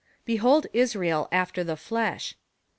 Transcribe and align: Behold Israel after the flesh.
Behold 0.25 0.65
Israel 0.73 1.27
after 1.31 1.63
the 1.63 1.77
flesh. 1.77 2.33